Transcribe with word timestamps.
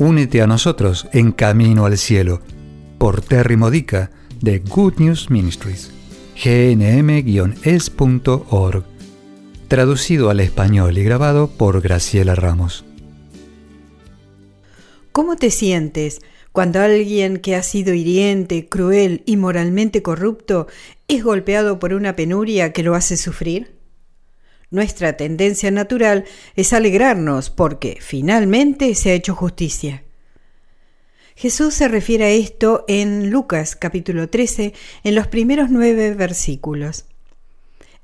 únete 0.00 0.42
a 0.42 0.46
nosotros 0.46 1.06
en 1.12 1.30
Camino 1.30 1.84
al 1.84 1.98
Cielo 1.98 2.40
por 2.98 3.20
Terry 3.20 3.56
Modica 3.56 4.10
de 4.40 4.58
Good 4.58 4.94
News 4.96 5.28
Ministries, 5.30 5.90
gnm-es.org, 6.42 7.64
traducido 9.68 10.30
al 10.30 10.40
español 10.40 10.96
y 10.96 11.04
grabado 11.04 11.50
por 11.50 11.82
Graciela 11.82 12.34
Ramos. 12.34 12.84
¿Cómo 15.12 15.36
te 15.36 15.50
sientes 15.50 16.20
cuando 16.52 16.80
alguien 16.80 17.36
que 17.36 17.54
ha 17.54 17.62
sido 17.62 17.92
hiriente, 17.92 18.68
cruel 18.68 19.22
y 19.26 19.36
moralmente 19.36 20.02
corrupto 20.02 20.66
es 21.08 21.22
golpeado 21.22 21.78
por 21.78 21.92
una 21.92 22.16
penuria 22.16 22.72
que 22.72 22.82
lo 22.82 22.94
hace 22.94 23.18
sufrir? 23.18 23.79
Nuestra 24.70 25.16
tendencia 25.16 25.72
natural 25.72 26.24
es 26.54 26.72
alegrarnos 26.72 27.50
porque 27.50 27.98
finalmente 28.00 28.94
se 28.94 29.10
ha 29.10 29.14
hecho 29.14 29.34
justicia. 29.34 30.04
Jesús 31.34 31.74
se 31.74 31.88
refiere 31.88 32.24
a 32.24 32.30
esto 32.30 32.84
en 32.86 33.30
Lucas 33.30 33.74
capítulo 33.74 34.28
13, 34.28 34.72
en 35.02 35.14
los 35.16 35.26
primeros 35.26 35.70
nueve 35.70 36.14
versículos. 36.14 37.06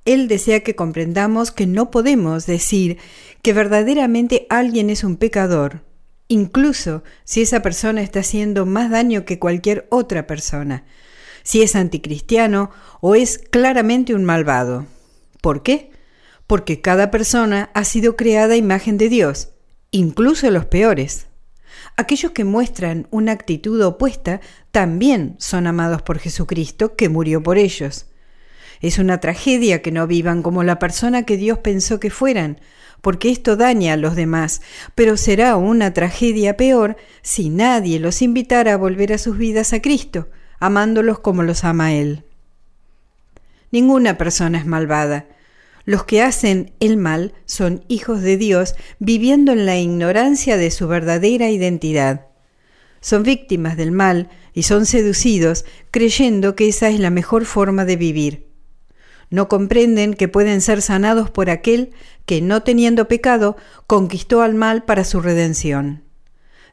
Él 0.05 0.27
desea 0.27 0.61
que 0.61 0.75
comprendamos 0.75 1.53
que 1.53 1.67
no 1.67 1.91
podemos 1.91 2.47
decir 2.47 2.99
que 3.43 3.53
verdaderamente 3.53 4.47
alguien 4.51 4.91
es 4.91 5.05
un 5.05 5.17
pecador, 5.17 5.85
incluso 6.27 7.05
si 7.25 7.43
esa 7.43 7.62
persona 7.62 8.03
está 8.03 8.21
haciendo 8.21 8.67
más 8.67 8.91
daño 8.91 9.25
que 9.25 9.39
cualquier 9.39 9.87
otra 9.91 10.27
persona, 10.27 10.85
si 11.45 11.62
es 11.62 11.77
anticristiano 11.77 12.71
o 13.01 13.15
es 13.15 13.39
claramente 13.39 14.15
un 14.15 14.25
malvado. 14.25 14.87
¿Por 15.41 15.62
qué? 15.62 15.91
Porque 16.47 16.81
cada 16.81 17.11
persona 17.11 17.71
ha 17.75 17.85
sido 17.85 18.17
creada 18.17 18.57
imagen 18.57 18.99
de 18.99 19.09
Dios, 19.09 19.51
incluso 19.91 20.51
los 20.51 20.67
peores. 20.67 21.27
Aquellos 21.97 22.33
que 22.33 22.45
muestran 22.45 23.09
una 23.11 23.33
actitud 23.33 23.83
opuesta 23.83 24.41
también 24.71 25.37
son 25.39 25.67
amados 25.67 26.03
por 26.03 26.19
Jesucristo, 26.19 26.95
que 26.95 27.09
murió 27.09 27.43
por 27.43 27.59
ellos. 27.59 28.07
Es 28.81 28.99
una 28.99 29.21
tragedia 29.21 29.81
que 29.81 29.93
no 29.93 30.07
vivan 30.07 30.43
como 30.43 30.63
la 30.63 30.79
persona 30.79 31.25
que 31.25 31.37
Dios 31.37 31.59
pensó 31.59 31.99
que 31.99 32.11
fueran, 32.11 32.61
porque 33.01 33.31
esto 33.31 33.57
daña 33.57 33.95
a 33.95 33.97
los 33.97 34.17
demás, 34.17 34.61
pero 34.95 35.17
será 35.17 35.57
una 35.57 35.95
tragedia 35.95 36.57
peor 36.57 36.97
si 37.23 37.49
nadie 37.49 37.99
los 37.99 38.21
invitara 38.21 38.75
a 38.75 38.77
volver 38.77 39.13
a 39.13 39.19
sus 39.19 39.39
vidas 39.39 39.73
a 39.73 39.81
Cristo, 39.81 40.29
amándolos 40.61 41.21
como 41.21 41.43
los 41.43 41.65
ama 41.65 41.95
Él. 41.95 42.25
Ninguna 43.71 44.19
persona 44.19 44.59
es 44.59 44.67
malvada, 44.67 45.27
los 45.87 46.05
que 46.05 46.20
hacen 46.20 46.73
el 46.81 46.97
mal 46.97 47.33
son 47.47 47.84
hijos 47.89 48.20
de 48.20 48.37
Dios 48.37 48.75
viviendo 48.98 49.53
en 49.53 49.65
la 49.65 49.79
ignorancia 49.79 50.56
de 50.56 50.73
su 50.73 50.89
verdadera 50.89 51.48
identidad. 51.48 52.27
Son 53.01 53.23
víctimas 53.23 53.77
del 53.77 53.93
mal 53.93 54.28
y 54.53 54.65
son 54.65 54.84
seducidos 54.84 55.65
creyendo 55.93 56.56
que 56.56 56.69
esa 56.69 56.89
es 56.89 56.98
la 56.98 57.11
mejor 57.11 57.45
forma 57.45 57.84
de 57.84 57.97
vivir. 57.97 58.48
No 59.31 59.48
comprenden 59.48 60.15
que 60.15 60.27
pueden 60.27 60.61
ser 60.61 60.83
sanados 60.83 61.31
por 61.31 61.50
aquel 61.50 61.93
que, 62.27 62.43
no 62.43 62.65
teniendo 62.65 63.06
pecado, 63.06 63.56
conquistó 63.87 64.43
al 64.43 64.55
mal 64.55 64.84
para 64.84 65.05
su 65.05 65.21
redención. 65.21 66.03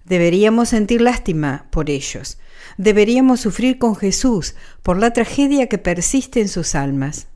Deberíamos 0.06 0.70
sentir 0.70 1.02
lástima 1.02 1.68
por 1.70 1.90
ellos. 1.92 2.40
Deberíamos 2.78 3.42
sufrir 3.42 3.78
con 3.78 3.96
Jesús 3.96 4.56
por 4.82 4.98
la 4.98 5.14
tragedia 5.14 5.68
que 5.68 5.78
persiste 5.78 6.42
en 6.42 6.48
sus 6.48 6.74
almas. 6.74 7.28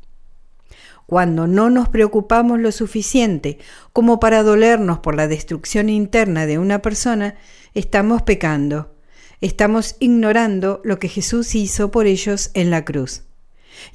Cuando 1.08 1.48
no 1.48 1.70
nos 1.70 1.88
preocupamos 1.88 2.60
lo 2.60 2.74
suficiente 2.74 3.60
como 3.94 4.20
para 4.20 4.44
dolernos 4.44 5.00
por 5.00 5.16
la 5.16 5.30
destrucción 5.30 5.88
interna 5.90 6.46
de 6.46 6.60
una 6.60 6.82
persona, 6.82 7.36
estamos 7.74 8.24
pecando. 8.24 8.94
Estamos 9.40 9.96
ignorando 10.00 10.82
lo 10.84 11.00
que 11.00 11.08
Jesús 11.08 11.56
hizo 11.56 11.92
por 11.92 12.08
ellos 12.08 12.52
en 12.54 12.72
la 12.72 12.84
cruz. 12.84 13.24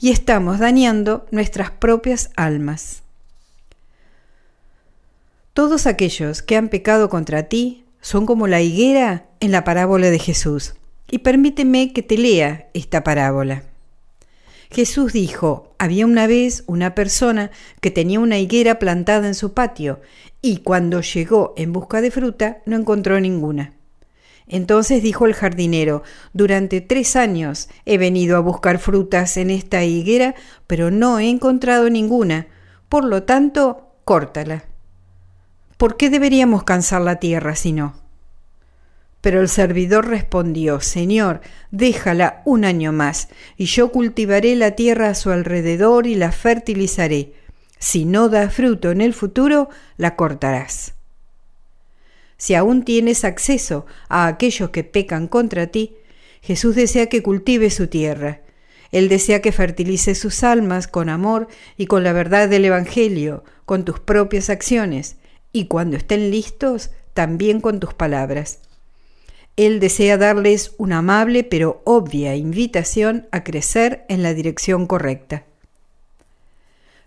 Y 0.00 0.10
estamos 0.10 0.58
dañando 0.58 1.26
nuestras 1.30 1.70
propias 1.70 2.30
almas. 2.34 3.02
Todos 5.52 5.86
aquellos 5.86 6.40
que 6.40 6.56
han 6.56 6.70
pecado 6.70 7.10
contra 7.10 7.42
ti 7.42 7.84
son 8.00 8.24
como 8.24 8.46
la 8.46 8.62
higuera 8.62 9.26
en 9.40 9.52
la 9.52 9.64
parábola 9.64 10.08
de 10.08 10.18
Jesús. 10.18 10.76
Y 11.10 11.18
permíteme 11.18 11.92
que 11.92 12.02
te 12.02 12.16
lea 12.16 12.70
esta 12.72 13.04
parábola. 13.04 13.64
Jesús 14.72 15.12
dijo, 15.12 15.74
había 15.78 16.06
una 16.06 16.26
vez 16.26 16.64
una 16.66 16.94
persona 16.94 17.50
que 17.82 17.90
tenía 17.90 18.20
una 18.20 18.38
higuera 18.38 18.78
plantada 18.78 19.26
en 19.26 19.34
su 19.34 19.52
patio 19.52 20.00
y 20.40 20.58
cuando 20.58 21.02
llegó 21.02 21.52
en 21.58 21.74
busca 21.74 22.00
de 22.00 22.10
fruta 22.10 22.62
no 22.64 22.76
encontró 22.76 23.20
ninguna. 23.20 23.74
Entonces 24.48 25.02
dijo 25.02 25.26
el 25.26 25.34
jardinero, 25.34 26.02
durante 26.32 26.80
tres 26.80 27.16
años 27.16 27.68
he 27.84 27.98
venido 27.98 28.38
a 28.38 28.40
buscar 28.40 28.78
frutas 28.78 29.36
en 29.36 29.50
esta 29.50 29.84
higuera, 29.84 30.34
pero 30.66 30.90
no 30.90 31.18
he 31.18 31.28
encontrado 31.28 31.90
ninguna, 31.90 32.46
por 32.88 33.04
lo 33.04 33.24
tanto, 33.24 33.92
córtala. 34.04 34.64
¿Por 35.76 35.98
qué 35.98 36.08
deberíamos 36.08 36.64
cansar 36.64 37.02
la 37.02 37.16
tierra 37.16 37.56
si 37.56 37.72
no? 37.72 38.01
Pero 39.22 39.40
el 39.40 39.48
servidor 39.48 40.08
respondió, 40.08 40.80
Señor, 40.80 41.40
déjala 41.70 42.42
un 42.44 42.64
año 42.64 42.92
más, 42.92 43.28
y 43.56 43.66
yo 43.66 43.92
cultivaré 43.92 44.56
la 44.56 44.72
tierra 44.72 45.08
a 45.08 45.14
su 45.14 45.30
alrededor 45.30 46.06
y 46.06 46.16
la 46.16 46.32
fertilizaré. 46.32 47.32
Si 47.78 48.04
no 48.04 48.28
da 48.28 48.50
fruto 48.50 48.90
en 48.90 49.00
el 49.00 49.14
futuro, 49.14 49.70
la 49.96 50.16
cortarás. 50.16 50.94
Si 52.36 52.56
aún 52.56 52.84
tienes 52.84 53.24
acceso 53.24 53.86
a 54.08 54.26
aquellos 54.26 54.70
que 54.70 54.82
pecan 54.82 55.28
contra 55.28 55.68
ti, 55.68 55.94
Jesús 56.42 56.74
desea 56.74 57.06
que 57.06 57.22
cultive 57.22 57.70
su 57.70 57.86
tierra. 57.86 58.40
Él 58.90 59.08
desea 59.08 59.40
que 59.40 59.52
fertilice 59.52 60.16
sus 60.16 60.42
almas 60.42 60.88
con 60.88 61.08
amor 61.08 61.46
y 61.76 61.86
con 61.86 62.02
la 62.02 62.12
verdad 62.12 62.48
del 62.48 62.64
Evangelio, 62.64 63.44
con 63.64 63.84
tus 63.84 64.00
propias 64.00 64.50
acciones, 64.50 65.16
y 65.52 65.66
cuando 65.66 65.96
estén 65.96 66.32
listos, 66.32 66.90
también 67.14 67.60
con 67.60 67.78
tus 67.78 67.94
palabras. 67.94 68.58
Él 69.56 69.80
desea 69.80 70.16
darles 70.16 70.74
una 70.78 70.98
amable 70.98 71.44
pero 71.44 71.82
obvia 71.84 72.36
invitación 72.36 73.26
a 73.32 73.44
crecer 73.44 74.04
en 74.08 74.22
la 74.22 74.34
dirección 74.34 74.86
correcta. 74.86 75.44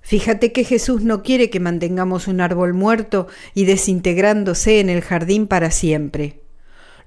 Fíjate 0.01 0.51
que 0.51 0.63
Jesús 0.63 1.01
no 1.01 1.23
quiere 1.23 1.49
que 1.49 1.59
mantengamos 1.59 2.27
un 2.27 2.39
árbol 2.39 2.75
muerto 2.75 3.27
y 3.55 3.65
desintegrándose 3.65 4.79
en 4.79 4.91
el 4.91 5.01
jardín 5.01 5.47
para 5.47 5.71
siempre. 5.71 6.41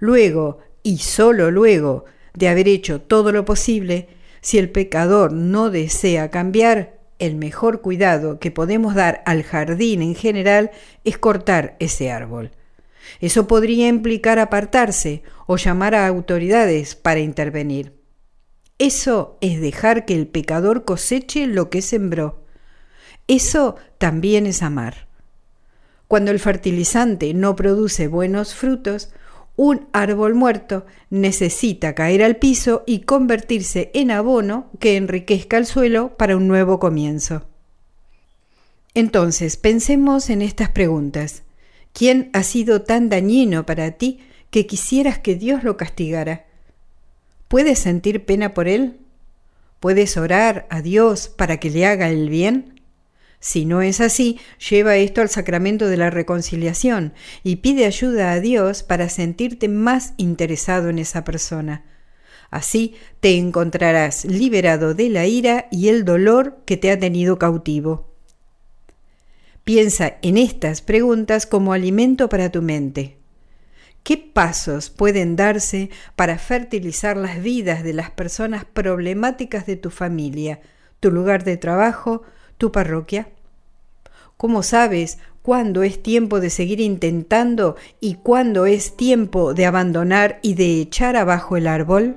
Luego, 0.00 0.58
y 0.82 0.98
sólo 0.98 1.52
luego, 1.52 2.06
de 2.34 2.48
haber 2.48 2.66
hecho 2.66 3.00
todo 3.00 3.30
lo 3.30 3.44
posible, 3.44 4.08
si 4.40 4.58
el 4.58 4.70
pecador 4.70 5.32
no 5.32 5.70
desea 5.70 6.30
cambiar, 6.30 6.98
el 7.20 7.36
mejor 7.36 7.82
cuidado 7.82 8.40
que 8.40 8.50
podemos 8.50 8.96
dar 8.96 9.22
al 9.26 9.44
jardín 9.44 10.02
en 10.02 10.16
general 10.16 10.72
es 11.04 11.18
cortar 11.18 11.76
ese 11.78 12.10
árbol. 12.10 12.50
Eso 13.20 13.46
podría 13.46 13.88
implicar 13.88 14.38
apartarse 14.38 15.22
o 15.46 15.56
llamar 15.56 15.94
a 15.94 16.06
autoridades 16.06 16.94
para 16.94 17.20
intervenir. 17.20 17.94
Eso 18.78 19.38
es 19.40 19.60
dejar 19.60 20.04
que 20.04 20.14
el 20.14 20.28
pecador 20.28 20.84
coseche 20.84 21.46
lo 21.46 21.68
que 21.68 21.82
sembró. 21.82 22.44
Eso 23.26 23.76
también 23.98 24.46
es 24.46 24.62
amar. 24.62 25.08
Cuando 26.06 26.30
el 26.30 26.38
fertilizante 26.38 27.34
no 27.34 27.56
produce 27.56 28.08
buenos 28.08 28.54
frutos, 28.54 29.10
un 29.56 29.88
árbol 29.92 30.34
muerto 30.34 30.86
necesita 31.10 31.94
caer 31.94 32.22
al 32.22 32.36
piso 32.36 32.84
y 32.86 33.00
convertirse 33.00 33.90
en 33.92 34.12
abono 34.12 34.70
que 34.78 34.96
enriquezca 34.96 35.58
el 35.58 35.66
suelo 35.66 36.16
para 36.16 36.36
un 36.36 36.46
nuevo 36.46 36.78
comienzo. 36.78 37.46
Entonces, 38.94 39.56
pensemos 39.56 40.30
en 40.30 40.42
estas 40.42 40.70
preguntas. 40.70 41.42
¿Quién 41.98 42.30
ha 42.32 42.44
sido 42.44 42.82
tan 42.82 43.08
dañino 43.08 43.66
para 43.66 43.90
ti 43.90 44.20
que 44.50 44.68
quisieras 44.68 45.18
que 45.18 45.34
Dios 45.34 45.64
lo 45.64 45.76
castigara? 45.76 46.46
¿Puedes 47.48 47.80
sentir 47.80 48.24
pena 48.24 48.54
por 48.54 48.68
él? 48.68 49.00
¿Puedes 49.80 50.16
orar 50.16 50.68
a 50.70 50.80
Dios 50.80 51.26
para 51.26 51.56
que 51.56 51.70
le 51.70 51.86
haga 51.86 52.08
el 52.08 52.30
bien? 52.30 52.82
Si 53.40 53.64
no 53.64 53.82
es 53.82 54.00
así, 54.00 54.38
lleva 54.70 54.94
esto 54.94 55.22
al 55.22 55.28
sacramento 55.28 55.88
de 55.88 55.96
la 55.96 56.08
reconciliación 56.08 57.14
y 57.42 57.56
pide 57.56 57.84
ayuda 57.84 58.30
a 58.30 58.38
Dios 58.38 58.84
para 58.84 59.08
sentirte 59.08 59.66
más 59.66 60.14
interesado 60.18 60.90
en 60.90 61.00
esa 61.00 61.24
persona. 61.24 61.84
Así 62.48 62.94
te 63.18 63.36
encontrarás 63.36 64.24
liberado 64.24 64.94
de 64.94 65.08
la 65.08 65.26
ira 65.26 65.66
y 65.72 65.88
el 65.88 66.04
dolor 66.04 66.58
que 66.64 66.76
te 66.76 66.92
ha 66.92 66.98
tenido 67.00 67.40
cautivo. 67.40 68.08
Piensa 69.68 70.16
en 70.22 70.38
estas 70.38 70.80
preguntas 70.80 71.44
como 71.44 71.74
alimento 71.74 72.30
para 72.30 72.50
tu 72.50 72.62
mente. 72.62 73.18
¿Qué 74.02 74.16
pasos 74.16 74.88
pueden 74.88 75.36
darse 75.36 75.90
para 76.16 76.38
fertilizar 76.38 77.18
las 77.18 77.42
vidas 77.42 77.84
de 77.84 77.92
las 77.92 78.10
personas 78.10 78.64
problemáticas 78.64 79.66
de 79.66 79.76
tu 79.76 79.90
familia, 79.90 80.62
tu 81.00 81.10
lugar 81.10 81.44
de 81.44 81.58
trabajo, 81.58 82.22
tu 82.56 82.72
parroquia? 82.72 83.28
¿Cómo 84.38 84.62
sabes 84.62 85.18
cuándo 85.42 85.82
es 85.82 86.02
tiempo 86.02 86.40
de 86.40 86.48
seguir 86.48 86.80
intentando 86.80 87.76
y 88.00 88.14
cuándo 88.14 88.64
es 88.64 88.96
tiempo 88.96 89.52
de 89.52 89.66
abandonar 89.66 90.38
y 90.40 90.54
de 90.54 90.80
echar 90.80 91.14
abajo 91.14 91.58
el 91.58 91.66
árbol? 91.66 92.16